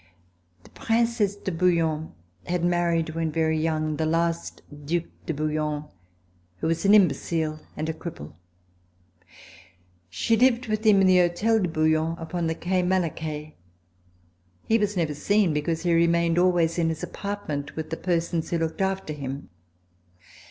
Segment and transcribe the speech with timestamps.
[0.63, 2.13] The Princesse de Bouillon
[2.47, 5.83] had married, when very young, the last Due de Bouillon,
[6.57, 8.33] who was an imbecile and a cripple.
[10.09, 13.53] She lived with him in the Hotel de Bouillon upon the Quai Malaquais.
[14.65, 17.75] He was never FIRST SEASON IN SOCIETY seen, because he remained always in his apartment
[17.75, 19.49] with the persons who looked after him.